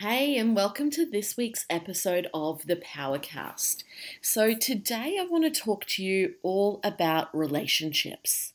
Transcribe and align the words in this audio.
Hey, 0.00 0.36
and 0.36 0.54
welcome 0.54 0.90
to 0.90 1.06
this 1.06 1.38
week's 1.38 1.64
episode 1.70 2.28
of 2.34 2.66
the 2.66 2.76
Powercast. 2.76 3.82
So, 4.20 4.52
today 4.54 5.16
I 5.18 5.24
want 5.24 5.44
to 5.44 5.60
talk 5.60 5.86
to 5.86 6.04
you 6.04 6.34
all 6.42 6.80
about 6.84 7.34
relationships. 7.34 8.52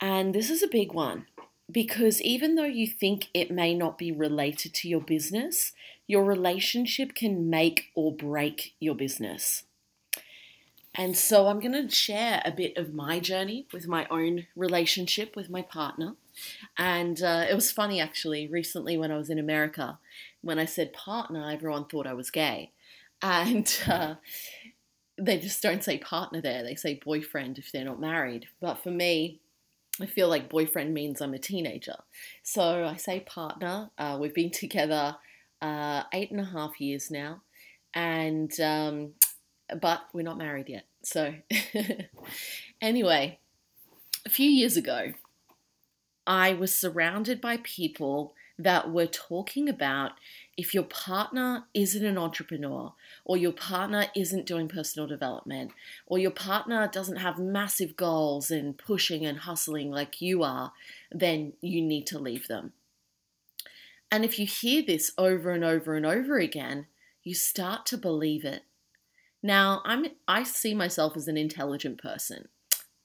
And 0.00 0.32
this 0.32 0.48
is 0.48 0.62
a 0.62 0.68
big 0.68 0.92
one 0.92 1.26
because 1.68 2.22
even 2.22 2.54
though 2.54 2.66
you 2.66 2.86
think 2.86 3.30
it 3.34 3.50
may 3.50 3.74
not 3.74 3.98
be 3.98 4.12
related 4.12 4.72
to 4.74 4.88
your 4.88 5.00
business, 5.00 5.72
your 6.06 6.24
relationship 6.24 7.16
can 7.16 7.50
make 7.50 7.86
or 7.96 8.14
break 8.14 8.76
your 8.78 8.94
business. 8.94 9.64
And 10.94 11.16
so, 11.16 11.48
I'm 11.48 11.58
going 11.58 11.88
to 11.88 11.92
share 11.92 12.42
a 12.44 12.52
bit 12.52 12.76
of 12.76 12.94
my 12.94 13.18
journey 13.18 13.66
with 13.72 13.88
my 13.88 14.06
own 14.08 14.46
relationship 14.54 15.34
with 15.34 15.50
my 15.50 15.62
partner. 15.62 16.14
And 16.78 17.22
uh, 17.22 17.46
it 17.48 17.54
was 17.54 17.72
funny 17.72 18.00
actually, 18.00 18.46
recently 18.48 18.96
when 18.96 19.10
I 19.10 19.16
was 19.16 19.30
in 19.30 19.38
America 19.38 19.98
when 20.42 20.58
I 20.58 20.64
said 20.64 20.92
partner, 20.92 21.50
everyone 21.50 21.86
thought 21.86 22.06
I 22.06 22.14
was 22.14 22.30
gay. 22.30 22.72
And 23.22 23.70
uh, 23.86 24.14
they 25.18 25.38
just 25.38 25.62
don't 25.62 25.84
say 25.84 25.98
partner 25.98 26.40
there, 26.40 26.62
they 26.62 26.74
say 26.74 27.00
boyfriend 27.04 27.58
if 27.58 27.70
they're 27.72 27.84
not 27.84 28.00
married. 28.00 28.46
But 28.60 28.82
for 28.82 28.90
me, 28.90 29.40
I 30.00 30.06
feel 30.06 30.28
like 30.28 30.48
boyfriend 30.48 30.94
means 30.94 31.20
I'm 31.20 31.34
a 31.34 31.38
teenager. 31.38 31.96
So 32.42 32.84
I 32.86 32.96
say 32.96 33.20
partner. 33.20 33.90
Uh, 33.98 34.16
we've 34.20 34.34
been 34.34 34.50
together 34.50 35.16
uh, 35.60 36.04
eight 36.14 36.30
and 36.30 36.40
a 36.40 36.44
half 36.44 36.80
years 36.80 37.10
now. 37.10 37.42
And, 37.92 38.58
um, 38.60 39.10
but 39.80 40.02
we're 40.14 40.22
not 40.22 40.38
married 40.38 40.68
yet. 40.68 40.86
So, 41.02 41.34
anyway, 42.80 43.38
a 44.24 44.30
few 44.30 44.48
years 44.48 44.76
ago, 44.76 45.12
I 46.26 46.52
was 46.52 46.74
surrounded 46.74 47.40
by 47.40 47.58
people 47.62 48.34
that 48.58 48.90
we're 48.90 49.06
talking 49.06 49.68
about 49.68 50.12
if 50.56 50.74
your 50.74 50.84
partner 50.84 51.64
isn't 51.72 52.04
an 52.04 52.18
entrepreneur, 52.18 52.92
or 53.24 53.36
your 53.38 53.52
partner 53.52 54.06
isn't 54.14 54.44
doing 54.44 54.68
personal 54.68 55.08
development, 55.08 55.72
or 56.06 56.18
your 56.18 56.30
partner 56.30 56.86
doesn't 56.92 57.16
have 57.16 57.38
massive 57.38 57.96
goals 57.96 58.50
and 58.50 58.76
pushing 58.76 59.24
and 59.24 59.38
hustling 59.38 59.90
like 59.90 60.20
you 60.20 60.42
are, 60.42 60.72
then 61.10 61.54
you 61.62 61.80
need 61.80 62.06
to 62.08 62.18
leave 62.18 62.48
them. 62.48 62.72
And 64.10 64.24
if 64.24 64.38
you 64.38 64.44
hear 64.44 64.82
this 64.82 65.12
over 65.16 65.50
and 65.52 65.64
over 65.64 65.94
and 65.94 66.04
over 66.04 66.38
again, 66.38 66.86
you 67.22 67.34
start 67.34 67.86
to 67.86 67.96
believe 67.96 68.44
it. 68.44 68.64
Now, 69.42 69.80
I'm 69.86 70.06
I 70.28 70.42
see 70.42 70.74
myself 70.74 71.16
as 71.16 71.28
an 71.28 71.36
intelligent 71.36 72.02
person. 72.02 72.48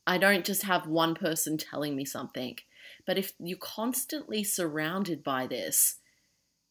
I 0.06 0.18
don't 0.18 0.46
just 0.46 0.64
have 0.64 0.88
one 0.88 1.16
person 1.16 1.58
telling 1.58 1.96
me 1.96 2.04
something. 2.06 2.58
But 3.06 3.18
if 3.18 3.34
you're 3.40 3.58
constantly 3.58 4.44
surrounded 4.44 5.24
by 5.24 5.48
this, 5.48 5.98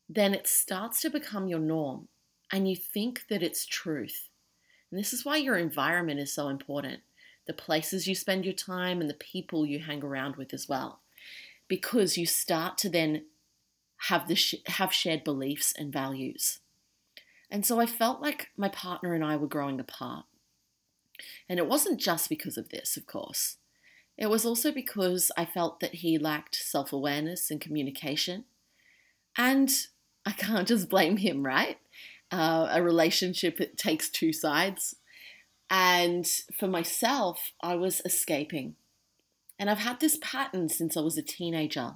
then 0.09 0.35
it 0.35 0.47
starts 0.47 1.01
to 1.03 1.11
become 1.11 1.49
your 1.49 1.61
norm 1.61 2.09
and 2.53 2.69
you 2.69 2.77
think 2.77 3.23
that 3.29 3.43
it's 3.43 3.67
truth. 3.67 4.29
And 4.91 4.99
this 4.99 5.13
is 5.13 5.25
why 5.25 5.37
your 5.37 5.57
environment 5.57 6.21
is 6.21 6.33
so 6.33 6.49
important 6.49 7.01
the 7.47 7.53
places 7.53 8.07
you 8.07 8.15
spend 8.15 8.45
your 8.45 8.55
time 8.55 9.01
and 9.01 9.11
the 9.11 9.15
people 9.15 9.67
you 9.67 9.79
hang 9.79 10.03
around 10.03 10.37
with 10.37 10.55
as 10.55 10.69
well. 10.69 11.01
Because 11.69 12.17
you 12.17 12.25
start 12.25 12.79
to 12.79 12.89
then 12.89 13.25
have, 14.09 14.29
the 14.29 14.35
sh- 14.35 14.55
have 14.67 14.93
shared 14.95 15.25
beliefs 15.25 15.75
and 15.77 15.93
values. 15.93 16.61
And 17.51 17.67
so 17.67 17.81
I 17.81 17.87
felt 17.87 18.23
like 18.23 18.49
my 18.57 18.69
partner 18.69 19.13
and 19.13 19.23
I 19.23 19.37
were 19.37 19.47
growing 19.47 19.79
apart. 19.79 20.25
And 21.49 21.59
it 21.59 21.69
wasn't 21.69 22.01
just 22.01 22.29
because 22.29 22.57
of 22.57 22.71
this, 22.71 22.97
of 22.97 23.07
course. 23.07 23.59
It 24.17 24.31
was 24.31 24.47
also 24.47 24.71
because 24.71 25.33
I 25.37 25.45
felt 25.45 25.81
that 25.81 25.97
he 25.97 26.19
lacked 26.19 26.57
self 26.57 26.93
awareness 26.93 27.51
and 27.51 27.61
communication. 27.61 28.45
And 29.37 29.71
I 30.25 30.33
can't 30.33 30.69
just 30.69 30.89
blame 30.89 31.17
him, 31.17 31.45
right? 31.45 31.79
Uh, 32.31 32.69
a 32.71 32.83
relationship 32.83 33.61
it 33.61 33.77
takes 33.77 34.09
two 34.09 34.33
sides. 34.33 34.97
And 35.69 36.27
for 36.59 36.69
myself, 36.69 37.53
I 37.61 37.75
was 37.75 38.01
escaping. 38.05 38.77
And 39.59 39.69
I've 39.71 39.79
had 39.79 40.01
this 40.01 40.19
pattern 40.21 40.69
since 40.69 40.97
I 40.97 41.01
was 41.01 41.19
a 41.19 41.23
teenager 41.23 41.95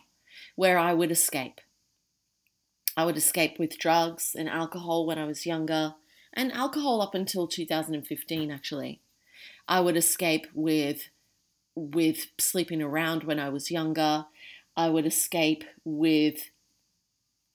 where 0.56 0.78
I 0.78 0.92
would 0.94 1.10
escape. 1.10 1.60
I 2.96 3.04
would 3.04 3.16
escape 3.16 3.58
with 3.58 3.78
drugs 3.78 4.34
and 4.36 4.48
alcohol 4.48 5.06
when 5.06 5.18
I 5.18 5.24
was 5.24 5.46
younger, 5.46 5.94
and 6.32 6.52
alcohol 6.52 7.00
up 7.00 7.14
until 7.14 7.46
2015, 7.46 8.50
actually. 8.50 9.00
I 9.68 9.80
would 9.80 9.96
escape 9.96 10.46
with 10.54 11.08
with 11.78 12.26
sleeping 12.38 12.82
around 12.82 13.24
when 13.24 13.38
I 13.38 13.48
was 13.48 13.70
younger. 13.70 14.26
I 14.76 14.88
would 14.88 15.06
escape 15.06 15.64
with 15.84 16.50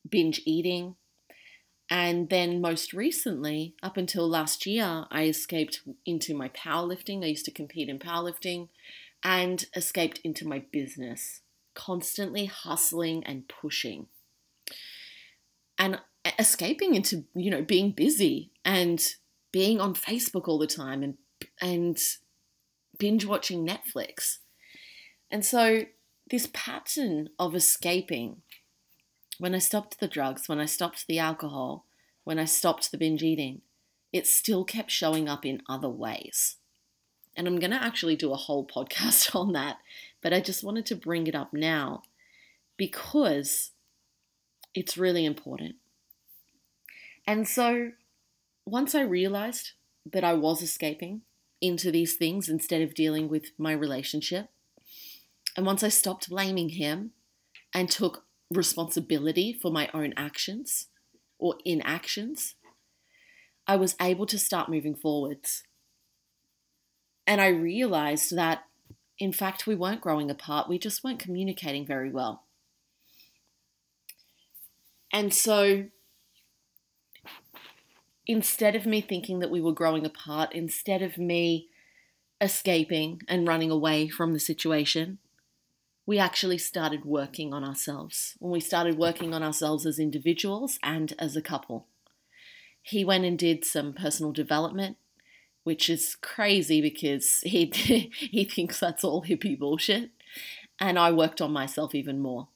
binge 0.08 0.42
eating. 0.46 0.96
And 1.90 2.30
then, 2.30 2.62
most 2.62 2.94
recently, 2.94 3.76
up 3.84 3.98
until 3.98 4.28
last 4.28 4.66
year, 4.66 5.06
I 5.12 5.26
escaped 5.26 5.82
into 6.06 6.34
my 6.34 6.50
powerlifting. 6.50 7.24
I 7.24 7.28
used 7.28 7.46
to 7.46 7.52
compete 7.52 7.90
in 7.90 8.00
powerlifting 8.00 8.70
and 9.24 9.66
escaped 9.76 10.20
into 10.24 10.48
my 10.48 10.64
business, 10.72 11.42
constantly 11.76 12.46
hustling 12.46 13.24
and 13.26 13.48
pushing. 13.48 14.08
And 15.78 16.00
escaping 16.40 16.96
into, 16.96 17.26
you 17.36 17.52
know, 17.52 17.62
being 17.62 17.92
busy 17.92 18.52
and 18.64 19.06
being 19.52 19.80
on 19.80 19.94
Facebook 19.94 20.48
all 20.48 20.58
the 20.58 20.68
time 20.68 21.04
and 21.04 21.18
and 21.62 22.00
binge 22.98 23.26
watching 23.26 23.68
Netflix. 23.68 24.40
And 25.32 25.46
so, 25.46 25.86
this 26.30 26.50
pattern 26.54 27.30
of 27.38 27.56
escaping, 27.56 28.42
when 29.40 29.54
I 29.56 29.60
stopped 29.60 30.00
the 30.00 30.08
drugs, 30.08 30.48
when 30.48 30.60
I 30.60 30.66
stopped 30.66 31.06
the 31.08 31.20
alcohol, 31.20 31.86
when 32.24 32.40
I 32.40 32.46
stopped 32.46 32.92
the 32.92 32.98
binge 32.98 33.24
eating, 33.24 33.62
it 34.12 34.28
still 34.28 34.64
kept 34.64 34.92
showing 34.92 35.28
up 35.28 35.46
in 35.46 35.62
other 35.68 35.90
ways. 35.90 36.58
And 37.36 37.48
I'm 37.48 37.60
going 37.60 37.72
to 37.72 37.84
actually 37.84 38.16
do 38.16 38.32
a 38.32 38.38
whole 38.38 38.66
podcast 38.76 39.36
on 39.36 39.54
that, 39.54 39.78
but 40.22 40.34
I 40.34 40.40
just 40.40 40.64
wanted 40.64 40.86
to 40.88 40.96
bring 40.96 41.28
it 41.28 41.36
up 41.36 41.54
now 41.54 42.04
because 42.78 43.72
it's 44.74 44.98
really 44.98 45.26
important. 45.26 45.76
And 47.26 47.48
so 47.48 47.92
once 48.66 48.96
I 48.96 49.02
realized 49.02 49.72
that 50.12 50.24
I 50.24 50.34
was 50.34 50.62
escaping, 50.62 51.22
into 51.64 51.92
these 51.92 52.16
things 52.16 52.50
instead 52.50 52.82
of 52.82 52.94
dealing 52.94 53.30
with 53.30 53.52
my 53.58 53.72
relationship. 53.72 54.50
And 55.56 55.66
once 55.66 55.82
I 55.82 55.88
stopped 55.88 56.30
blaming 56.30 56.70
him 56.70 57.12
and 57.74 57.90
took 57.90 58.26
responsibility 58.52 59.54
for 59.54 59.72
my 59.72 59.90
own 59.94 60.14
actions 60.18 60.88
or 61.40 61.56
inactions, 61.64 62.56
I 63.66 63.78
was 63.78 63.96
able 64.02 64.26
to 64.26 64.38
start 64.38 64.68
moving 64.68 64.94
forwards. 64.94 65.64
And 67.26 67.40
I 67.40 67.48
realized 67.48 68.36
that, 68.36 68.66
in 69.18 69.32
fact, 69.32 69.66
we 69.66 69.74
weren't 69.74 70.02
growing 70.02 70.30
apart, 70.30 70.68
we 70.68 70.78
just 70.78 71.02
weren't 71.02 71.20
communicating 71.20 71.88
very 71.88 72.12
well. 72.12 72.44
And 75.14 75.34
so 75.34 75.86
instead 78.26 78.76
of 78.76 78.86
me 78.86 79.02
thinking 79.02 79.40
that 79.40 79.52
we 79.52 79.62
were 79.62 79.74
growing 79.74 80.06
apart, 80.06 80.54
instead 80.54 81.02
of 81.02 81.18
me 81.18 81.70
escaping 82.40 83.22
and 83.28 83.48
running 83.48 83.72
away 83.72 84.08
from 84.10 84.34
the 84.34 84.40
situation, 84.40 85.20
we 86.06 86.20
actually 86.20 86.58
started 86.58 87.06
working 87.06 87.54
on 87.54 87.64
ourselves. 87.64 88.36
When 88.40 88.52
we 88.52 88.60
started 88.60 88.98
working 88.98 89.34
on 89.34 89.44
ourselves 89.44 89.86
as 89.86 90.00
individuals 90.00 90.78
and 90.84 91.14
as 91.18 91.36
a 91.36 91.42
couple. 91.42 91.88
He 92.82 93.06
went 93.06 93.24
and 93.24 93.40
did 93.40 93.64
some 93.64 93.94
personal 93.94 94.34
development, 94.34 94.98
which 95.64 95.90
is 95.90 96.18
crazy 96.22 96.82
because 96.82 97.40
he 97.44 97.72
he 98.14 98.44
thinks 98.44 98.80
that's 98.80 99.04
all 99.04 99.24
hippie 99.24 99.58
bullshit. 99.58 100.12
And 100.80 101.00
I 101.00 101.12
worked 101.12 101.40
on 101.40 101.54
myself 101.54 101.96
even 101.96 102.20
more. 102.20 102.50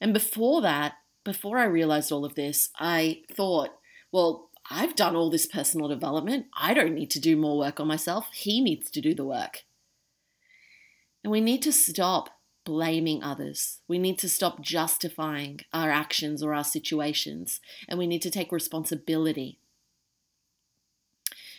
And 0.00 0.12
before 0.12 0.60
that, 0.62 0.94
before 1.24 1.58
I 1.58 1.64
realized 1.64 2.12
all 2.12 2.24
of 2.24 2.34
this, 2.34 2.70
I 2.78 3.22
thought, 3.32 3.70
well, 4.12 4.50
I've 4.74 4.96
done 4.96 5.14
all 5.14 5.28
this 5.28 5.46
personal 5.46 5.86
development. 5.86 6.46
I 6.58 6.72
don't 6.72 6.94
need 6.94 7.10
to 7.10 7.20
do 7.20 7.36
more 7.36 7.58
work 7.58 7.78
on 7.78 7.86
myself. 7.86 8.28
He 8.32 8.60
needs 8.62 8.90
to 8.92 9.02
do 9.02 9.14
the 9.14 9.24
work. 9.24 9.64
And 11.22 11.30
we 11.30 11.42
need 11.42 11.60
to 11.62 11.72
stop 11.72 12.30
blaming 12.64 13.22
others. 13.22 13.80
We 13.86 13.98
need 13.98 14.18
to 14.20 14.30
stop 14.30 14.62
justifying 14.62 15.60
our 15.74 15.90
actions 15.90 16.42
or 16.42 16.54
our 16.54 16.64
situations. 16.64 17.60
And 17.86 17.98
we 17.98 18.06
need 18.06 18.22
to 18.22 18.30
take 18.30 18.50
responsibility. 18.50 19.58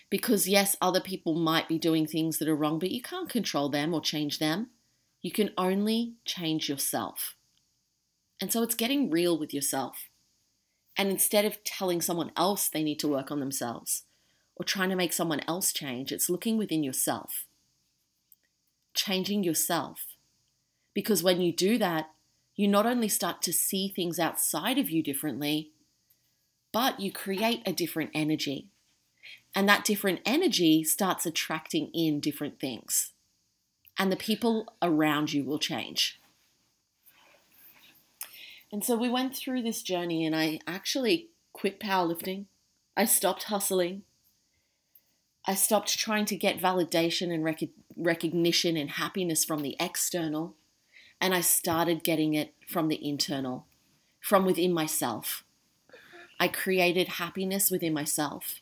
Because, 0.10 0.48
yes, 0.48 0.76
other 0.82 1.02
people 1.02 1.36
might 1.36 1.68
be 1.68 1.78
doing 1.78 2.08
things 2.08 2.40
that 2.40 2.48
are 2.48 2.56
wrong, 2.56 2.80
but 2.80 2.92
you 2.92 3.02
can't 3.02 3.30
control 3.30 3.70
them 3.70 3.94
or 3.94 4.02
change 4.02 4.40
them. 4.40 4.70
You 5.22 5.32
can 5.32 5.52
only 5.56 6.16
change 6.26 6.68
yourself. 6.68 7.36
And 8.42 8.52
so 8.52 8.64
it's 8.64 8.76
getting 8.76 9.12
real 9.12 9.38
with 9.38 9.54
yourself. 9.54 10.10
And 10.98 11.10
instead 11.10 11.46
of 11.46 11.64
telling 11.64 12.02
someone 12.02 12.32
else 12.38 12.68
they 12.68 12.84
need 12.84 13.00
to 13.00 13.08
work 13.08 13.32
on 13.32 13.40
themselves 13.40 14.04
or 14.56 14.64
trying 14.64 14.90
to 14.90 14.96
make 14.96 15.14
someone 15.14 15.42
else 15.48 15.74
change, 15.74 16.12
it's 16.12 16.30
looking 16.30 16.58
within 16.58 16.84
yourself, 16.84 17.46
changing 18.94 19.44
yourself. 19.44 20.06
Because 20.94 21.24
when 21.24 21.42
you 21.42 21.52
do 21.52 21.78
that, 21.80 22.12
you 22.56 22.68
not 22.68 22.86
only 22.86 23.08
start 23.08 23.42
to 23.42 23.54
see 23.54 23.88
things 23.88 24.20
outside 24.20 24.78
of 24.78 24.92
you 24.92 25.02
differently, 25.02 25.72
but 26.72 27.00
you 27.00 27.12
create 27.12 27.62
a 27.66 27.74
different 27.74 28.12
energy. 28.14 28.68
And 29.56 29.68
that 29.70 29.86
different 29.86 30.20
energy 30.26 30.84
starts 30.84 31.26
attracting 31.26 31.90
in 31.94 32.20
different 32.20 32.60
things. 32.60 33.14
And 33.98 34.12
the 34.12 34.16
people 34.16 34.74
around 34.82 35.34
you 35.34 35.44
will 35.44 35.60
change. 35.60 36.20
And 38.74 38.84
so 38.84 38.98
we 38.98 39.08
went 39.08 39.36
through 39.36 39.62
this 39.62 39.84
journey, 39.84 40.26
and 40.26 40.36
I 40.36 40.60
actually 40.66 41.30
quit 41.54 41.80
powerlifting. 41.80 42.46
I 42.98 43.06
stopped 43.06 43.44
hustling. 43.44 44.02
I 45.46 45.54
stopped 45.54 45.96
trying 45.96 46.26
to 46.26 46.36
get 46.36 46.58
validation 46.58 47.32
and 47.32 47.44
rec- 47.44 47.70
recognition 47.96 48.76
and 48.76 48.90
happiness 48.90 49.46
from 49.46 49.62
the 49.62 49.78
external, 49.80 50.56
and 51.22 51.36
I 51.36 51.42
started 51.42 52.04
getting 52.04 52.34
it 52.34 52.56
from 52.68 52.88
the 52.88 53.08
internal, 53.08 53.68
from 54.20 54.44
within 54.44 54.74
myself. 54.74 55.44
I 56.40 56.48
created 56.48 57.20
happiness 57.20 57.70
within 57.70 57.94
myself, 57.94 58.62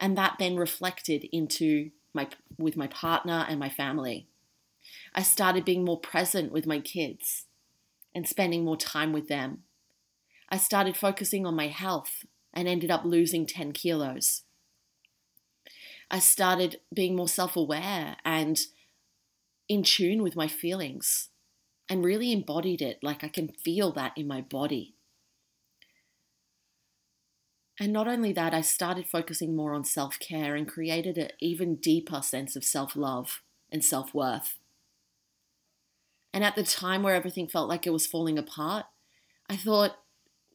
and 0.00 0.18
that 0.18 0.34
then 0.40 0.56
reflected 0.56 1.28
into 1.30 1.92
my 2.12 2.26
with 2.58 2.76
my 2.76 2.88
partner 2.88 3.46
and 3.48 3.60
my 3.60 3.68
family. 3.68 4.26
I 5.14 5.22
started 5.22 5.64
being 5.64 5.84
more 5.84 6.00
present 6.00 6.50
with 6.50 6.66
my 6.66 6.80
kids 6.80 7.46
and 8.14 8.28
spending 8.28 8.64
more 8.64 8.76
time 8.76 9.12
with 9.12 9.28
them. 9.28 9.64
I 10.48 10.56
started 10.56 10.96
focusing 10.96 11.46
on 11.46 11.56
my 11.56 11.68
health 11.68 12.24
and 12.52 12.68
ended 12.68 12.90
up 12.90 13.04
losing 13.04 13.46
10 13.46 13.72
kilos. 13.72 14.42
I 16.10 16.18
started 16.18 16.80
being 16.94 17.16
more 17.16 17.28
self 17.28 17.56
aware 17.56 18.16
and 18.24 18.60
in 19.68 19.82
tune 19.82 20.22
with 20.22 20.36
my 20.36 20.46
feelings 20.46 21.30
and 21.88 22.04
really 22.04 22.32
embodied 22.32 22.82
it. 22.82 22.98
Like 23.02 23.24
I 23.24 23.28
can 23.28 23.48
feel 23.48 23.92
that 23.92 24.12
in 24.16 24.26
my 24.26 24.40
body. 24.40 24.94
And 27.80 27.92
not 27.92 28.06
only 28.06 28.32
that, 28.32 28.54
I 28.54 28.60
started 28.60 29.08
focusing 29.08 29.56
more 29.56 29.74
on 29.74 29.84
self 29.84 30.18
care 30.18 30.54
and 30.54 30.68
created 30.68 31.18
an 31.18 31.30
even 31.40 31.76
deeper 31.76 32.22
sense 32.22 32.54
of 32.54 32.64
self 32.64 32.94
love 32.94 33.42
and 33.72 33.84
self 33.84 34.14
worth. 34.14 34.58
And 36.34 36.42
at 36.42 36.56
the 36.56 36.64
time 36.64 37.04
where 37.04 37.14
everything 37.14 37.46
felt 37.46 37.68
like 37.68 37.86
it 37.86 37.92
was 37.92 38.08
falling 38.08 38.38
apart, 38.38 38.86
I 39.48 39.56
thought, 39.56 39.98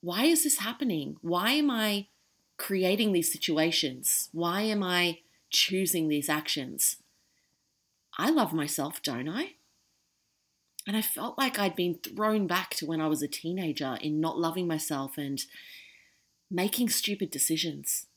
why 0.01 0.25
is 0.25 0.43
this 0.43 0.57
happening? 0.57 1.15
Why 1.21 1.51
am 1.51 1.71
I 1.71 2.07
creating 2.57 3.13
these 3.13 3.31
situations? 3.31 4.27
Why 4.33 4.61
am 4.63 4.83
I 4.83 5.19
choosing 5.49 6.09
these 6.09 6.27
actions? 6.27 6.97
I 8.17 8.29
love 8.29 8.51
myself, 8.51 9.01
don't 9.01 9.29
I? 9.29 9.53
And 10.85 10.97
I 10.97 11.01
felt 11.01 11.37
like 11.37 11.57
I'd 11.57 11.77
been 11.77 11.95
thrown 11.95 12.45
back 12.45 12.71
to 12.75 12.85
when 12.85 12.99
I 12.99 13.07
was 13.07 13.21
a 13.21 13.27
teenager 13.27 13.97
in 14.01 14.19
not 14.19 14.37
loving 14.37 14.67
myself 14.67 15.17
and 15.17 15.41
making 16.51 16.89
stupid 16.89 17.31
decisions. 17.31 18.07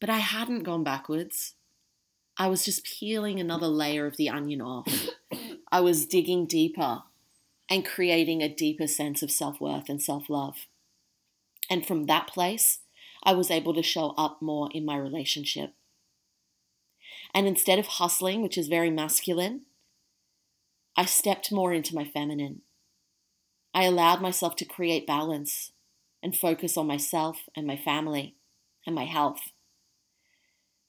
But 0.00 0.10
I 0.10 0.18
hadn't 0.18 0.64
gone 0.64 0.82
backwards. 0.82 1.54
I 2.36 2.48
was 2.48 2.64
just 2.64 2.84
peeling 2.84 3.38
another 3.38 3.68
layer 3.68 4.06
of 4.06 4.16
the 4.16 4.28
onion 4.28 4.60
off. 4.60 5.08
I 5.70 5.80
was 5.80 6.06
digging 6.06 6.46
deeper 6.46 7.02
and 7.68 7.84
creating 7.84 8.42
a 8.42 8.54
deeper 8.54 8.86
sense 8.86 9.22
of 9.22 9.30
self 9.30 9.60
worth 9.60 9.88
and 9.88 10.02
self 10.02 10.30
love. 10.30 10.66
And 11.70 11.86
from 11.86 12.04
that 12.04 12.26
place, 12.26 12.80
I 13.22 13.34
was 13.34 13.50
able 13.50 13.74
to 13.74 13.82
show 13.82 14.14
up 14.16 14.40
more 14.40 14.70
in 14.72 14.84
my 14.84 14.96
relationship. 14.96 15.74
And 17.34 17.46
instead 17.46 17.78
of 17.78 17.86
hustling, 17.86 18.42
which 18.42 18.56
is 18.56 18.68
very 18.68 18.90
masculine, 18.90 19.62
I 20.96 21.04
stepped 21.04 21.52
more 21.52 21.72
into 21.72 21.94
my 21.94 22.04
feminine. 22.04 22.62
I 23.74 23.84
allowed 23.84 24.22
myself 24.22 24.56
to 24.56 24.64
create 24.64 25.06
balance 25.06 25.72
and 26.22 26.36
focus 26.36 26.76
on 26.76 26.86
myself 26.86 27.42
and 27.54 27.66
my 27.66 27.76
family 27.76 28.34
and 28.86 28.94
my 28.94 29.04
health. 29.04 29.52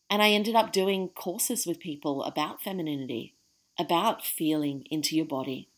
And 0.10 0.24
I 0.24 0.32
ended 0.32 0.56
up 0.56 0.72
doing 0.72 1.10
courses 1.10 1.68
with 1.68 1.80
people 1.80 2.24
about 2.24 2.64
femininity, 2.64 3.36
about 3.80 4.26
feeling 4.26 4.84
into 4.92 5.16
your 5.16 5.26
body, 5.26 5.70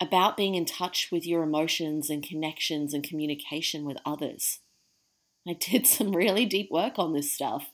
about 0.00 0.36
being 0.36 0.54
in 0.54 0.66
touch 0.66 1.08
with 1.10 1.26
your 1.26 1.42
emotions 1.42 2.10
and 2.10 2.22
connections 2.22 2.92
and 2.92 3.02
communication 3.02 3.84
with 3.84 3.96
others. 4.04 4.60
I 5.48 5.54
did 5.54 5.86
some 5.86 6.12
really 6.12 6.44
deep 6.44 6.70
work 6.70 6.98
on 6.98 7.14
this 7.14 7.32
stuff. 7.32 7.70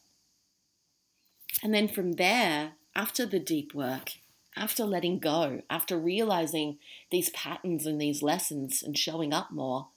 And 1.62 1.75
then 1.75 1.88
from 1.88 2.12
there, 2.12 2.73
after 2.94 3.26
the 3.26 3.40
deep 3.40 3.75
work, 3.75 4.12
after 4.56 4.84
letting 4.84 5.19
go, 5.19 5.62
after 5.69 5.99
realizing 5.99 6.78
these 7.11 7.31
patterns 7.31 7.84
and 7.84 8.00
these 8.00 8.23
lessons 8.23 8.82
and 8.82 8.96
showing 8.96 9.32
up 9.32 9.50
more, 9.50 9.88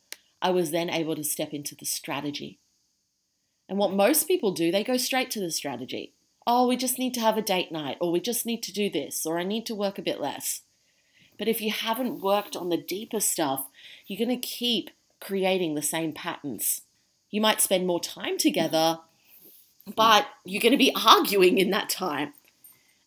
I 0.41 0.49
was 0.49 0.71
then 0.71 0.89
able 0.89 1.15
to 1.15 1.23
step 1.23 1.53
into 1.53 1.75
the 1.75 1.85
strategy. 1.85 2.59
And 3.67 3.77
what 3.77 3.93
most 3.93 4.27
people 4.27 4.51
do, 4.51 4.71
they 4.71 4.83
go 4.83 4.97
straight 4.97 5.29
to 5.31 5.39
the 5.39 5.51
strategy. 5.51 6.13
Oh, 6.51 6.65
we 6.65 6.77
just 6.77 6.97
need 6.97 7.13
to 7.13 7.19
have 7.19 7.37
a 7.37 7.43
date 7.43 7.71
night, 7.71 7.97
or 8.01 8.11
we 8.11 8.19
just 8.19 8.43
need 8.43 8.63
to 8.63 8.73
do 8.73 8.89
this, 8.89 9.23
or 9.23 9.37
I 9.37 9.43
need 9.43 9.67
to 9.67 9.75
work 9.75 9.99
a 9.99 10.01
bit 10.01 10.19
less. 10.19 10.63
But 11.37 11.47
if 11.47 11.61
you 11.61 11.69
haven't 11.69 12.23
worked 12.23 12.55
on 12.55 12.69
the 12.69 12.75
deeper 12.75 13.19
stuff, 13.19 13.67
you're 14.07 14.17
going 14.17 14.41
to 14.41 14.47
keep 14.47 14.89
creating 15.21 15.75
the 15.75 15.83
same 15.83 16.11
patterns. 16.11 16.81
You 17.29 17.39
might 17.39 17.61
spend 17.61 17.85
more 17.85 17.99
time 17.99 18.39
together, 18.39 18.97
but 19.95 20.25
you're 20.43 20.59
going 20.59 20.71
to 20.71 20.77
be 20.77 20.91
arguing 20.95 21.59
in 21.59 21.69
that 21.69 21.87
time. 21.87 22.33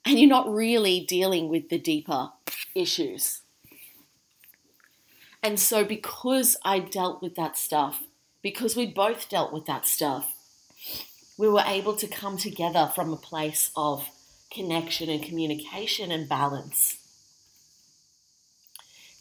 And 0.04 0.20
you're 0.20 0.28
not 0.28 0.48
really 0.48 1.00
dealing 1.00 1.48
with 1.48 1.68
the 1.68 1.78
deeper 1.78 2.30
issues. 2.76 3.40
And 5.42 5.58
so, 5.58 5.84
because 5.84 6.56
I 6.64 6.78
dealt 6.78 7.20
with 7.20 7.34
that 7.34 7.58
stuff, 7.58 8.04
because 8.40 8.76
we 8.76 8.86
both 8.86 9.28
dealt 9.28 9.52
with 9.52 9.66
that 9.66 9.84
stuff, 9.84 10.32
we 11.42 11.48
were 11.48 11.64
able 11.66 11.96
to 11.96 12.06
come 12.06 12.36
together 12.36 12.88
from 12.94 13.12
a 13.12 13.16
place 13.16 13.72
of 13.74 14.08
connection 14.48 15.10
and 15.10 15.24
communication 15.24 16.12
and 16.12 16.28
balance. 16.28 16.98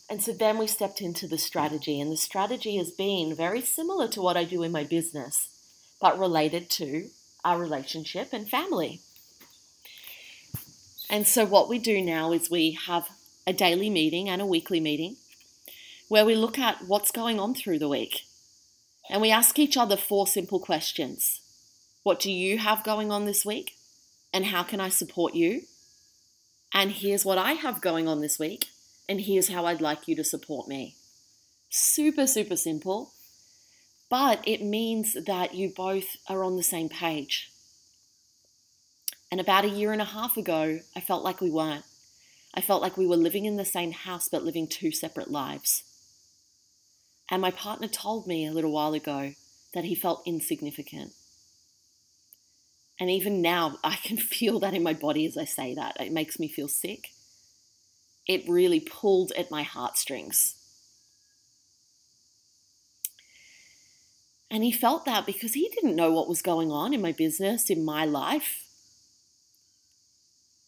And 0.07 0.21
so 0.21 0.31
then 0.31 0.59
we 0.59 0.67
stepped 0.67 1.01
into 1.01 1.27
the 1.27 1.39
strategy, 1.39 1.99
and 1.99 2.11
the 2.11 2.17
strategy 2.17 2.77
has 2.77 2.91
been 2.91 3.33
very 3.35 3.59
similar 3.61 4.07
to 4.09 4.21
what 4.21 4.37
I 4.37 4.43
do 4.43 4.61
in 4.61 4.71
my 4.71 4.83
business, 4.83 5.49
but 5.99 6.19
related 6.19 6.69
to 6.71 7.09
our 7.43 7.57
relationship 7.57 8.33
and 8.33 8.47
family. 8.47 9.01
And 11.09 11.25
so, 11.25 11.43
what 11.43 11.69
we 11.69 11.79
do 11.79 12.03
now 12.03 12.33
is 12.33 12.51
we 12.51 12.77
have 12.85 13.09
a 13.47 13.51
daily 13.51 13.89
meeting 13.89 14.29
and 14.29 14.43
a 14.43 14.45
weekly 14.45 14.79
meeting 14.79 15.15
where 16.07 16.23
we 16.25 16.35
look 16.35 16.59
at 16.59 16.85
what's 16.85 17.09
going 17.09 17.39
on 17.39 17.55
through 17.55 17.79
the 17.79 17.89
week. 17.89 18.25
And 19.09 19.23
we 19.23 19.31
ask 19.31 19.57
each 19.57 19.75
other 19.75 19.97
four 19.97 20.27
simple 20.27 20.59
questions 20.59 21.40
What 22.03 22.19
do 22.19 22.31
you 22.31 22.57
have 22.57 22.83
going 22.83 23.11
on 23.11 23.25
this 23.25 23.45
week? 23.45 23.75
And 24.33 24.45
how 24.45 24.63
can 24.63 24.79
I 24.79 24.89
support 24.89 25.35
you? 25.35 25.63
And 26.73 26.91
here's 26.91 27.25
what 27.25 27.37
I 27.37 27.53
have 27.53 27.81
going 27.81 28.07
on 28.07 28.21
this 28.21 28.39
week. 28.39 28.67
And 29.07 29.21
here's 29.21 29.49
how 29.49 29.65
I'd 29.65 29.81
like 29.81 30.07
you 30.07 30.15
to 30.15 30.23
support 30.23 30.67
me. 30.67 30.95
Super, 31.69 32.25
super 32.25 32.55
simple. 32.55 33.11
But 34.09 34.41
it 34.45 34.63
means 34.63 35.15
that 35.25 35.53
you 35.53 35.69
both 35.69 36.17
are 36.27 36.43
on 36.43 36.55
the 36.55 36.63
same 36.63 36.89
page. 36.89 37.51
And 39.31 39.39
about 39.39 39.65
a 39.65 39.69
year 39.69 39.91
and 39.93 40.01
a 40.01 40.05
half 40.05 40.37
ago, 40.37 40.79
I 40.95 40.99
felt 41.01 41.23
like 41.23 41.39
we 41.39 41.49
weren't. 41.49 41.85
I 42.53 42.61
felt 42.61 42.81
like 42.81 42.97
we 42.97 43.07
were 43.07 43.15
living 43.15 43.45
in 43.45 43.55
the 43.55 43.63
same 43.63 43.91
house 43.91 44.27
but 44.27 44.43
living 44.43 44.67
two 44.67 44.91
separate 44.91 45.31
lives. 45.31 45.83
And 47.29 47.41
my 47.41 47.51
partner 47.51 47.87
told 47.87 48.27
me 48.27 48.45
a 48.45 48.51
little 48.51 48.73
while 48.73 48.93
ago 48.93 49.33
that 49.73 49.85
he 49.85 49.95
felt 49.95 50.23
insignificant. 50.25 51.13
And 53.01 53.09
even 53.09 53.41
now, 53.41 53.79
I 53.83 53.95
can 53.95 54.17
feel 54.17 54.59
that 54.59 54.75
in 54.75 54.83
my 54.83 54.93
body 54.93 55.25
as 55.25 55.35
I 55.35 55.45
say 55.45 55.73
that. 55.73 55.99
It 55.99 56.11
makes 56.11 56.37
me 56.37 56.47
feel 56.47 56.67
sick. 56.67 57.09
It 58.27 58.47
really 58.47 58.79
pulled 58.79 59.31
at 59.31 59.49
my 59.49 59.63
heartstrings. 59.63 60.53
And 64.51 64.63
he 64.63 64.71
felt 64.71 65.05
that 65.05 65.25
because 65.25 65.55
he 65.55 65.67
didn't 65.69 65.95
know 65.95 66.11
what 66.11 66.29
was 66.29 66.43
going 66.43 66.71
on 66.71 66.93
in 66.93 67.01
my 67.01 67.11
business, 67.11 67.71
in 67.71 67.83
my 67.83 68.05
life. 68.05 68.65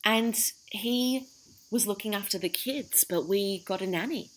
And 0.03 0.35
he 0.71 1.27
was 1.69 1.85
looking 1.85 2.15
after 2.15 2.39
the 2.39 2.49
kids, 2.49 3.03
but 3.07 3.27
we 3.27 3.59
got 3.59 3.81
a 3.81 3.85
nanny. 3.85 4.31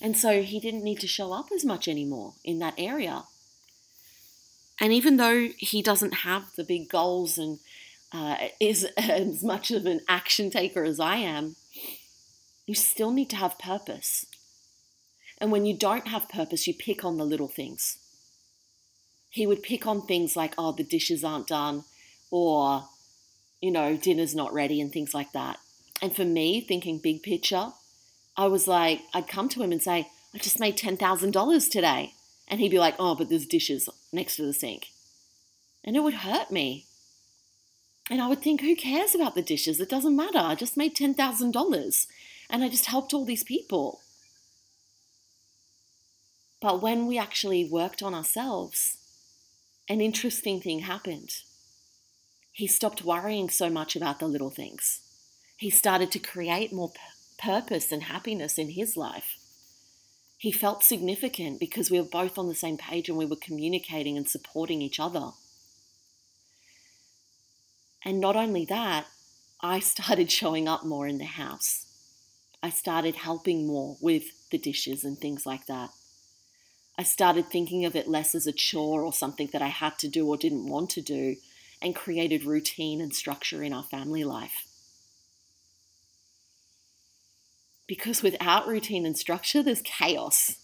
And 0.00 0.16
so 0.16 0.42
he 0.42 0.58
didn't 0.58 0.82
need 0.82 0.98
to 1.00 1.06
show 1.06 1.32
up 1.32 1.50
as 1.54 1.64
much 1.64 1.86
anymore 1.86 2.34
in 2.42 2.58
that 2.58 2.74
area. 2.76 3.22
And 4.80 4.92
even 4.92 5.16
though 5.16 5.48
he 5.56 5.82
doesn't 5.82 6.14
have 6.14 6.54
the 6.56 6.64
big 6.64 6.88
goals 6.88 7.38
and 7.38 7.58
uh, 8.12 8.36
is 8.60 8.84
as 8.96 9.42
much 9.42 9.70
of 9.70 9.86
an 9.86 10.00
action 10.08 10.50
taker 10.50 10.84
as 10.84 11.00
I 11.00 11.16
am, 11.16 11.56
you 12.66 12.74
still 12.74 13.10
need 13.10 13.30
to 13.30 13.36
have 13.36 13.58
purpose. 13.58 14.26
And 15.38 15.52
when 15.52 15.64
you 15.64 15.74
don't 15.74 16.08
have 16.08 16.28
purpose, 16.28 16.66
you 16.66 16.74
pick 16.74 17.04
on 17.04 17.16
the 17.16 17.24
little 17.24 17.48
things. 17.48 17.98
He 19.30 19.46
would 19.46 19.62
pick 19.62 19.86
on 19.86 20.02
things 20.02 20.36
like, 20.36 20.54
oh, 20.58 20.72
the 20.72 20.82
dishes 20.82 21.22
aren't 21.22 21.46
done, 21.46 21.84
or, 22.30 22.88
you 23.60 23.70
know, 23.70 23.96
dinner's 23.96 24.34
not 24.34 24.52
ready, 24.52 24.80
and 24.80 24.92
things 24.92 25.14
like 25.14 25.32
that. 25.32 25.58
And 26.02 26.14
for 26.14 26.24
me, 26.24 26.60
thinking 26.60 26.98
big 26.98 27.22
picture, 27.22 27.72
I 28.36 28.46
was 28.46 28.66
like, 28.66 29.02
I'd 29.14 29.28
come 29.28 29.48
to 29.50 29.62
him 29.62 29.72
and 29.72 29.82
say, 29.82 30.08
I 30.34 30.38
just 30.38 30.60
made 30.60 30.78
$10,000 30.78 31.70
today. 31.70 32.14
And 32.48 32.60
he'd 32.60 32.70
be 32.70 32.78
like, 32.78 32.94
oh, 32.98 33.14
but 33.14 33.28
there's 33.28 33.46
dishes 33.46 33.88
next 34.12 34.36
to 34.36 34.42
the 34.42 34.52
sink. 34.52 34.88
And 35.84 35.96
it 35.96 36.00
would 36.00 36.14
hurt 36.14 36.50
me. 36.50 36.86
And 38.10 38.22
I 38.22 38.28
would 38.28 38.42
think, 38.42 38.60
who 38.60 38.74
cares 38.74 39.14
about 39.14 39.34
the 39.34 39.42
dishes? 39.42 39.80
It 39.80 39.90
doesn't 39.90 40.16
matter. 40.16 40.38
I 40.38 40.54
just 40.54 40.76
made 40.76 40.96
$10,000 40.96 42.06
and 42.50 42.64
I 42.64 42.68
just 42.68 42.86
helped 42.86 43.12
all 43.12 43.24
these 43.24 43.44
people. 43.44 44.00
But 46.60 46.82
when 46.82 47.06
we 47.06 47.18
actually 47.18 47.64
worked 47.64 48.02
on 48.02 48.14
ourselves, 48.14 48.96
an 49.88 50.00
interesting 50.00 50.60
thing 50.60 50.80
happened. 50.80 51.42
He 52.52 52.66
stopped 52.66 53.04
worrying 53.04 53.48
so 53.48 53.70
much 53.70 53.94
about 53.94 54.18
the 54.18 54.26
little 54.26 54.50
things. 54.50 55.00
He 55.56 55.70
started 55.70 56.10
to 56.12 56.18
create 56.18 56.72
more 56.72 56.90
p- 56.90 57.00
purpose 57.38 57.92
and 57.92 58.04
happiness 58.04 58.58
in 58.58 58.70
his 58.70 58.96
life. 58.96 59.37
He 60.38 60.52
felt 60.52 60.84
significant 60.84 61.58
because 61.58 61.90
we 61.90 62.00
were 62.00 62.06
both 62.06 62.38
on 62.38 62.46
the 62.46 62.54
same 62.54 62.78
page 62.78 63.08
and 63.08 63.18
we 63.18 63.26
were 63.26 63.36
communicating 63.36 64.16
and 64.16 64.28
supporting 64.28 64.80
each 64.80 65.00
other. 65.00 65.32
And 68.04 68.20
not 68.20 68.36
only 68.36 68.64
that, 68.66 69.06
I 69.60 69.80
started 69.94 70.30
showing 70.30 70.68
up 70.68 70.84
more 70.84 71.08
in 71.08 71.18
the 71.18 71.24
house. 71.24 71.86
I 72.62 72.70
started 72.70 73.16
helping 73.16 73.66
more 73.66 73.96
with 74.00 74.48
the 74.50 74.58
dishes 74.58 75.04
and 75.04 75.18
things 75.18 75.44
like 75.44 75.66
that. 75.66 75.90
I 76.96 77.02
started 77.02 77.46
thinking 77.46 77.84
of 77.84 77.94
it 77.96 78.08
less 78.08 78.34
as 78.34 78.46
a 78.46 78.52
chore 78.52 79.02
or 79.02 79.12
something 79.12 79.50
that 79.52 79.62
I 79.62 79.68
had 79.68 79.98
to 79.98 80.08
do 80.08 80.26
or 80.26 80.36
didn't 80.36 80.68
want 80.68 80.90
to 80.90 81.00
do 81.00 81.36
and 81.82 81.94
created 81.94 82.44
routine 82.44 83.00
and 83.00 83.14
structure 83.14 83.62
in 83.62 83.72
our 83.72 83.84
family 83.84 84.24
life. 84.24 84.67
Because 87.88 88.22
without 88.22 88.68
routine 88.68 89.04
and 89.04 89.18
structure, 89.18 89.62
there's 89.62 89.82
chaos. 89.82 90.56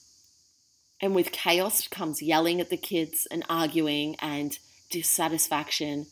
And 1.01 1.15
with 1.15 1.33
chaos 1.33 1.89
comes 1.89 2.23
yelling 2.23 2.61
at 2.61 2.71
the 2.71 2.77
kids 2.77 3.27
and 3.31 3.45
arguing 3.49 4.15
and 4.21 4.57
dissatisfaction 4.91 6.07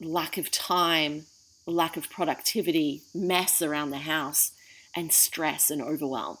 lack 0.00 0.36
of 0.36 0.50
time, 0.50 1.26
lack 1.66 1.96
of 1.96 2.10
productivity, 2.10 3.02
mess 3.14 3.62
around 3.62 3.90
the 3.90 3.98
house, 3.98 4.52
and 4.96 5.12
stress 5.12 5.70
and 5.70 5.80
overwhelm. 5.80 6.38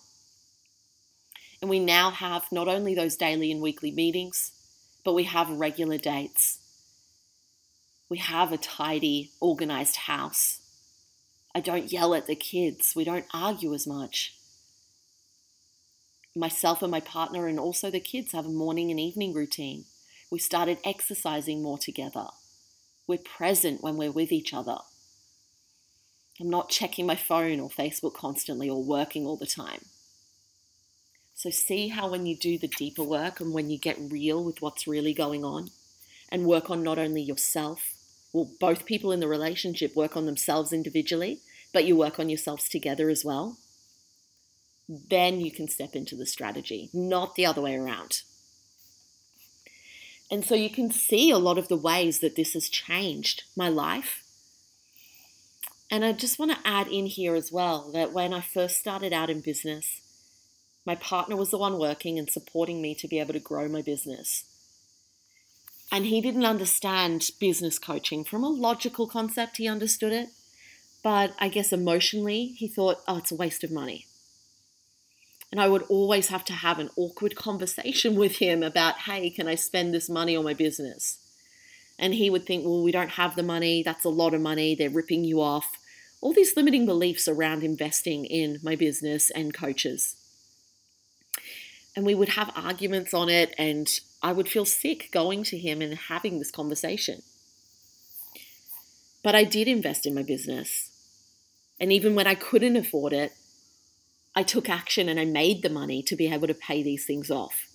And 1.60 1.70
we 1.70 1.78
now 1.78 2.10
have 2.10 2.50
not 2.50 2.68
only 2.68 2.94
those 2.94 3.16
daily 3.16 3.52
and 3.52 3.62
weekly 3.62 3.92
meetings, 3.92 4.52
but 5.04 5.14
we 5.14 5.24
have 5.24 5.48
regular 5.48 5.96
dates. 5.96 6.58
We 8.08 8.18
have 8.18 8.52
a 8.52 8.58
tidy, 8.58 9.30
organized 9.40 9.96
house. 9.96 10.61
I 11.54 11.60
don't 11.60 11.92
yell 11.92 12.14
at 12.14 12.26
the 12.26 12.34
kids. 12.34 12.94
We 12.96 13.04
don't 13.04 13.26
argue 13.32 13.74
as 13.74 13.86
much. 13.86 14.34
Myself 16.34 16.80
and 16.82 16.90
my 16.90 17.00
partner, 17.00 17.46
and 17.46 17.60
also 17.60 17.90
the 17.90 18.00
kids, 18.00 18.32
have 18.32 18.46
a 18.46 18.50
morning 18.50 18.90
and 18.90 18.98
evening 18.98 19.34
routine. 19.34 19.84
We 20.30 20.38
started 20.38 20.78
exercising 20.82 21.62
more 21.62 21.76
together. 21.76 22.28
We're 23.06 23.18
present 23.18 23.82
when 23.82 23.98
we're 23.98 24.10
with 24.10 24.32
each 24.32 24.54
other. 24.54 24.78
I'm 26.40 26.48
not 26.48 26.70
checking 26.70 27.06
my 27.06 27.16
phone 27.16 27.60
or 27.60 27.68
Facebook 27.68 28.14
constantly 28.14 28.70
or 28.70 28.82
working 28.82 29.26
all 29.26 29.36
the 29.36 29.46
time. 29.46 29.84
So, 31.34 31.50
see 31.50 31.88
how 31.88 32.10
when 32.10 32.24
you 32.24 32.36
do 32.36 32.56
the 32.56 32.68
deeper 32.68 33.02
work 33.02 33.40
and 33.40 33.52
when 33.52 33.68
you 33.68 33.78
get 33.78 33.98
real 34.00 34.42
with 34.42 34.62
what's 34.62 34.86
really 34.86 35.12
going 35.12 35.44
on 35.44 35.70
and 36.30 36.46
work 36.46 36.70
on 36.70 36.82
not 36.82 36.98
only 36.98 37.20
yourself, 37.20 37.94
well, 38.32 38.50
both 38.60 38.86
people 38.86 39.12
in 39.12 39.20
the 39.20 39.28
relationship 39.28 39.94
work 39.94 40.16
on 40.16 40.26
themselves 40.26 40.72
individually, 40.72 41.40
but 41.72 41.84
you 41.84 41.96
work 41.96 42.18
on 42.18 42.28
yourselves 42.28 42.68
together 42.68 43.08
as 43.10 43.24
well, 43.24 43.58
then 44.88 45.40
you 45.40 45.50
can 45.50 45.68
step 45.68 45.94
into 45.94 46.16
the 46.16 46.26
strategy, 46.26 46.90
not 46.92 47.34
the 47.34 47.46
other 47.46 47.60
way 47.60 47.76
around. 47.76 48.22
And 50.30 50.44
so 50.44 50.54
you 50.54 50.70
can 50.70 50.90
see 50.90 51.30
a 51.30 51.38
lot 51.38 51.58
of 51.58 51.68
the 51.68 51.76
ways 51.76 52.20
that 52.20 52.36
this 52.36 52.54
has 52.54 52.68
changed 52.68 53.42
my 53.54 53.68
life. 53.68 54.22
And 55.90 56.06
I 56.06 56.12
just 56.12 56.38
want 56.38 56.52
to 56.52 56.66
add 56.66 56.88
in 56.88 57.04
here 57.04 57.34
as 57.34 57.52
well 57.52 57.90
that 57.92 58.14
when 58.14 58.32
I 58.32 58.40
first 58.40 58.78
started 58.78 59.12
out 59.12 59.28
in 59.28 59.40
business, 59.40 60.00
my 60.86 60.94
partner 60.94 61.36
was 61.36 61.50
the 61.50 61.58
one 61.58 61.78
working 61.78 62.18
and 62.18 62.30
supporting 62.30 62.80
me 62.80 62.94
to 62.94 63.06
be 63.06 63.20
able 63.20 63.34
to 63.34 63.40
grow 63.40 63.68
my 63.68 63.82
business. 63.82 64.44
And 65.92 66.06
he 66.06 66.22
didn't 66.22 66.46
understand 66.46 67.30
business 67.38 67.78
coaching. 67.78 68.24
From 68.24 68.42
a 68.42 68.48
logical 68.48 69.06
concept, 69.06 69.58
he 69.58 69.68
understood 69.68 70.14
it. 70.14 70.30
But 71.02 71.34
I 71.38 71.48
guess 71.48 71.70
emotionally, 71.70 72.54
he 72.56 72.66
thought, 72.66 73.02
oh, 73.06 73.18
it's 73.18 73.30
a 73.30 73.36
waste 73.36 73.62
of 73.62 73.70
money. 73.70 74.06
And 75.50 75.60
I 75.60 75.68
would 75.68 75.82
always 75.82 76.28
have 76.28 76.46
to 76.46 76.54
have 76.54 76.78
an 76.78 76.88
awkward 76.96 77.36
conversation 77.36 78.14
with 78.16 78.36
him 78.38 78.62
about, 78.62 79.00
hey, 79.00 79.28
can 79.28 79.46
I 79.46 79.54
spend 79.54 79.92
this 79.92 80.08
money 80.08 80.34
on 80.34 80.44
my 80.44 80.54
business? 80.54 81.18
And 81.98 82.14
he 82.14 82.30
would 82.30 82.46
think, 82.46 82.64
well, 82.64 82.82
we 82.82 82.90
don't 82.90 83.10
have 83.10 83.36
the 83.36 83.42
money. 83.42 83.82
That's 83.82 84.06
a 84.06 84.08
lot 84.08 84.32
of 84.32 84.40
money. 84.40 84.74
They're 84.74 84.88
ripping 84.88 85.24
you 85.24 85.42
off. 85.42 85.76
All 86.22 86.32
these 86.32 86.56
limiting 86.56 86.86
beliefs 86.86 87.28
around 87.28 87.62
investing 87.62 88.24
in 88.24 88.60
my 88.62 88.76
business 88.76 89.28
and 89.30 89.52
coaches. 89.52 90.16
And 91.94 92.06
we 92.06 92.14
would 92.14 92.30
have 92.30 92.52
arguments 92.56 93.12
on 93.12 93.28
it, 93.28 93.54
and 93.58 93.88
I 94.22 94.32
would 94.32 94.48
feel 94.48 94.64
sick 94.64 95.10
going 95.12 95.44
to 95.44 95.58
him 95.58 95.82
and 95.82 95.94
having 95.94 96.38
this 96.38 96.50
conversation. 96.50 97.22
But 99.22 99.34
I 99.34 99.44
did 99.44 99.68
invest 99.68 100.06
in 100.06 100.14
my 100.14 100.22
business. 100.22 100.90
And 101.78 101.92
even 101.92 102.14
when 102.14 102.26
I 102.26 102.34
couldn't 102.34 102.76
afford 102.76 103.12
it, 103.12 103.32
I 104.34 104.42
took 104.42 104.68
action 104.68 105.08
and 105.08 105.20
I 105.20 105.24
made 105.24 105.62
the 105.62 105.68
money 105.68 106.02
to 106.04 106.16
be 106.16 106.32
able 106.32 106.46
to 106.46 106.54
pay 106.54 106.82
these 106.82 107.04
things 107.04 107.30
off. 107.30 107.66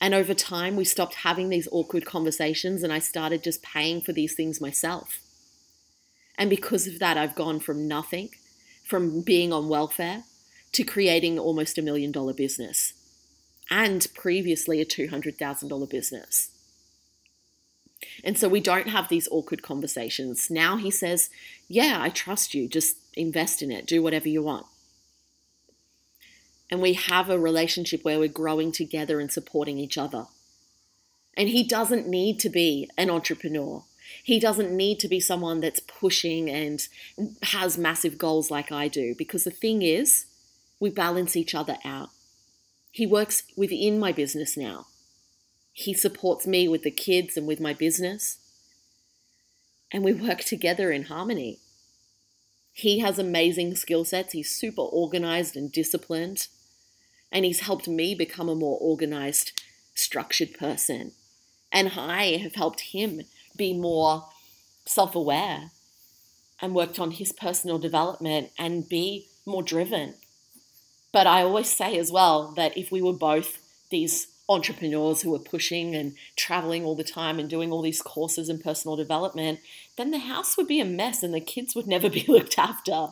And 0.00 0.14
over 0.14 0.34
time, 0.34 0.76
we 0.76 0.84
stopped 0.84 1.16
having 1.16 1.50
these 1.50 1.68
awkward 1.70 2.06
conversations 2.06 2.82
and 2.82 2.92
I 2.92 2.98
started 2.98 3.44
just 3.44 3.62
paying 3.62 4.00
for 4.00 4.12
these 4.12 4.34
things 4.34 4.60
myself. 4.60 5.20
And 6.38 6.48
because 6.48 6.86
of 6.86 6.98
that, 7.00 7.18
I've 7.18 7.34
gone 7.34 7.60
from 7.60 7.86
nothing, 7.86 8.30
from 8.84 9.20
being 9.20 9.52
on 9.52 9.68
welfare, 9.68 10.24
to 10.72 10.84
creating 10.84 11.38
almost 11.38 11.78
a 11.78 11.82
million 11.82 12.12
dollar 12.12 12.32
business 12.32 12.94
and 13.70 14.06
previously 14.14 14.80
a 14.80 14.84
$200,000 14.84 15.90
business. 15.90 16.50
And 18.24 18.38
so 18.38 18.48
we 18.48 18.60
don't 18.60 18.88
have 18.88 19.08
these 19.08 19.28
awkward 19.30 19.62
conversations. 19.62 20.50
Now 20.50 20.76
he 20.76 20.90
says, 20.90 21.30
Yeah, 21.68 21.98
I 22.00 22.08
trust 22.08 22.54
you. 22.54 22.68
Just 22.68 22.96
invest 23.14 23.62
in 23.62 23.70
it. 23.70 23.86
Do 23.86 24.02
whatever 24.02 24.28
you 24.28 24.42
want 24.42 24.66
and 26.70 26.80
we 26.80 26.94
have 26.94 27.28
a 27.28 27.38
relationship 27.38 28.04
where 28.04 28.18
we're 28.18 28.28
growing 28.28 28.70
together 28.70 29.18
and 29.18 29.32
supporting 29.32 29.78
each 29.78 29.98
other. 29.98 30.26
And 31.36 31.48
he 31.48 31.64
doesn't 31.64 32.06
need 32.06 32.38
to 32.40 32.48
be 32.48 32.88
an 32.96 33.10
entrepreneur. 33.10 33.84
He 34.22 34.38
doesn't 34.38 34.70
need 34.70 35.00
to 35.00 35.08
be 35.08 35.20
someone 35.20 35.60
that's 35.60 35.80
pushing 35.80 36.48
and 36.48 36.86
has 37.42 37.78
massive 37.78 38.18
goals 38.18 38.50
like 38.50 38.70
I 38.70 38.88
do, 38.88 39.14
because 39.16 39.44
the 39.44 39.50
thing 39.50 39.82
is, 39.82 40.26
we 40.80 40.90
balance 40.90 41.36
each 41.36 41.54
other 41.54 41.76
out. 41.84 42.10
He 42.90 43.06
works 43.06 43.44
within 43.56 44.00
my 44.00 44.10
business 44.10 44.56
now. 44.56 44.86
He 45.72 45.94
supports 45.94 46.46
me 46.46 46.66
with 46.66 46.82
the 46.82 46.90
kids 46.90 47.36
and 47.36 47.46
with 47.46 47.60
my 47.60 47.72
business. 47.72 48.38
And 49.92 50.02
we 50.02 50.12
work 50.12 50.40
together 50.40 50.90
in 50.90 51.04
harmony. 51.04 51.58
He 52.72 52.98
has 52.98 53.18
amazing 53.18 53.76
skill 53.76 54.04
sets. 54.04 54.32
He's 54.32 54.50
super 54.50 54.82
organized 54.82 55.56
and 55.56 55.70
disciplined 55.70 56.48
and 57.32 57.44
he's 57.44 57.60
helped 57.60 57.88
me 57.88 58.14
become 58.14 58.48
a 58.48 58.54
more 58.54 58.78
organized, 58.80 59.62
structured 59.94 60.54
person. 60.54 61.12
And 61.72 61.92
I 61.96 62.38
have 62.38 62.54
helped 62.54 62.80
him 62.80 63.22
be 63.56 63.72
more 63.72 64.26
self 64.84 65.14
aware 65.14 65.70
and 66.60 66.74
worked 66.74 66.98
on 66.98 67.12
his 67.12 67.32
personal 67.32 67.78
development 67.78 68.50
and 68.58 68.88
be 68.88 69.28
more 69.46 69.62
driven. 69.62 70.14
But 71.12 71.26
I 71.26 71.42
always 71.42 71.68
say 71.68 71.98
as 71.98 72.12
well 72.12 72.52
that 72.56 72.76
if 72.76 72.92
we 72.92 73.02
were 73.02 73.12
both 73.12 73.58
these 73.90 74.28
entrepreneurs 74.48 75.22
who 75.22 75.30
were 75.30 75.38
pushing 75.38 75.94
and 75.94 76.14
traveling 76.36 76.84
all 76.84 76.96
the 76.96 77.04
time 77.04 77.38
and 77.38 77.48
doing 77.48 77.70
all 77.70 77.82
these 77.82 78.02
courses 78.02 78.48
in 78.48 78.58
personal 78.58 78.96
development, 78.96 79.60
then 79.96 80.10
the 80.10 80.18
house 80.18 80.56
would 80.56 80.66
be 80.66 80.80
a 80.80 80.84
mess 80.84 81.22
and 81.22 81.32
the 81.32 81.40
kids 81.40 81.74
would 81.74 81.86
never 81.94 82.10
be 82.10 82.24
looked 82.26 82.58
after. 82.58 83.08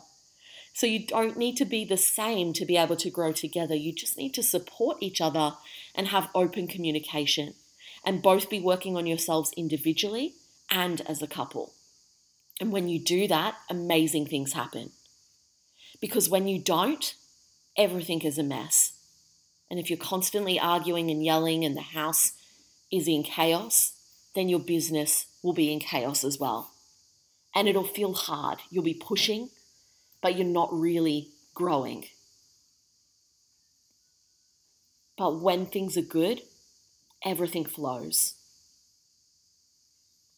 So 0.73 0.85
you 0.85 1.05
don't 1.05 1.37
need 1.37 1.57
to 1.57 1.65
be 1.65 1.83
the 1.83 1.97
same 1.97 2.53
to 2.53 2.65
be 2.65 2.77
able 2.77 2.95
to 2.97 3.09
grow 3.09 3.31
together. 3.31 3.75
You 3.75 3.93
just 3.93 4.17
need 4.17 4.33
to 4.35 4.43
support 4.43 4.97
each 5.01 5.19
other 5.19 5.53
and 5.95 6.07
have 6.07 6.29
open 6.35 6.67
communication 6.67 7.55
and 8.05 8.21
both 8.21 8.49
be 8.49 8.61
working 8.61 8.95
on 8.95 9.07
yourselves 9.07 9.51
individually 9.57 10.35
and 10.69 11.01
as 11.01 11.21
a 11.21 11.27
couple. 11.27 11.73
And 12.61 12.71
when 12.71 12.87
you 12.87 12.99
do 12.99 13.27
that, 13.27 13.55
amazing 13.69 14.27
things 14.27 14.53
happen. 14.53 14.91
Because 15.99 16.29
when 16.29 16.47
you 16.47 16.59
don't, 16.59 17.13
everything 17.79 18.21
is 18.21 18.37
a 18.37 18.43
mess. 18.43 18.91
And 19.71 19.79
if 19.79 19.89
you're 19.89 19.97
constantly 19.97 20.59
arguing 20.59 21.09
and 21.09 21.23
yelling 21.23 21.63
and 21.63 21.75
the 21.77 21.81
house 21.81 22.33
is 22.91 23.07
in 23.07 23.23
chaos, 23.23 23.93
then 24.35 24.49
your 24.49 24.59
business 24.59 25.25
will 25.41 25.53
be 25.53 25.71
in 25.71 25.79
chaos 25.79 26.23
as 26.23 26.37
well. 26.37 26.71
And 27.55 27.67
it'll 27.67 27.83
feel 27.83 28.13
hard. 28.13 28.59
You'll 28.69 28.83
be 28.83 28.93
pushing, 28.93 29.49
but 30.21 30.35
you're 30.35 30.45
not 30.45 30.69
really 30.73 31.29
growing. 31.55 32.05
But 35.17 35.41
when 35.41 35.65
things 35.65 35.97
are 35.97 36.01
good, 36.01 36.41
everything 37.23 37.65
flows. 37.65 38.35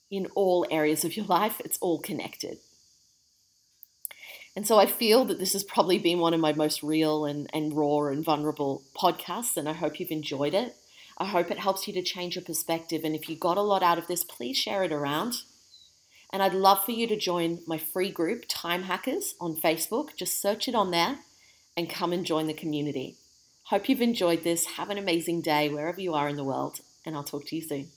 In 0.10 0.28
all 0.36 0.66
areas 0.70 1.04
of 1.04 1.18
your 1.18 1.26
life, 1.40 1.60
it's 1.64 1.78
all 1.80 2.00
connected. 2.00 2.60
And 4.56 4.68
so 4.68 4.78
I 4.78 4.86
feel 4.86 5.24
that 5.26 5.40
this 5.40 5.54
has 5.54 5.64
probably 5.64 5.98
been 5.98 6.20
one 6.20 6.34
of 6.34 6.40
my 6.40 6.54
most 6.54 6.84
real 6.84 7.26
and, 7.26 7.50
and 7.54 7.74
raw 7.74 8.08
and 8.08 8.24
vulnerable 8.24 8.84
podcasts, 8.96 9.56
and 9.56 9.70
I 9.70 9.74
hope 9.74 10.00
you've 10.00 10.12
enjoyed 10.12 10.54
it. 10.54 10.76
I 11.18 11.26
hope 11.26 11.52
it 11.52 11.60
helps 11.60 11.88
you 11.88 11.94
to 11.94 12.02
change 12.02 12.36
your 12.36 12.44
perspective. 12.44 13.04
And 13.04 13.16
if 13.16 13.30
you 13.30 13.36
got 13.36 13.58
a 13.58 13.62
lot 13.62 13.84
out 13.84 13.98
of 13.98 14.08
this, 14.08 14.24
please 14.24 14.58
share 14.58 14.84
it 14.84 14.92
around. 14.92 15.44
And 16.34 16.42
I'd 16.42 16.54
love 16.54 16.84
for 16.84 16.92
you 16.92 17.08
to 17.08 17.18
join 17.18 17.60
my 17.68 17.78
free 17.78 18.10
group, 18.12 18.46
Time 18.48 18.84
Hackers, 18.84 19.36
on 19.40 19.56
Facebook. 19.56 20.16
Just 20.16 20.42
search 20.42 20.68
it 20.68 20.76
on 20.76 20.92
there 20.92 21.20
and 21.78 21.90
come 21.90 22.12
and 22.12 22.26
join 22.26 22.48
the 22.48 22.54
community. 22.54 23.18
Hope 23.66 23.88
you've 23.88 24.02
enjoyed 24.02 24.44
this. 24.44 24.66
Have 24.78 24.90
an 24.90 24.98
amazing 24.98 25.42
day 25.42 25.70
wherever 25.70 26.02
you 26.02 26.14
are 26.14 26.28
in 26.28 26.36
the 26.36 26.44
world, 26.44 26.80
and 27.06 27.16
I'll 27.16 27.24
talk 27.24 27.46
to 27.48 27.56
you 27.56 27.62
soon. 27.62 27.92